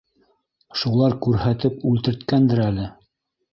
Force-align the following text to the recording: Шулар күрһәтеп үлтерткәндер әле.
Шулар 0.83 1.17
күрһәтеп 1.27 1.87
үлтерткәндер 1.93 2.65
әле. 2.73 2.91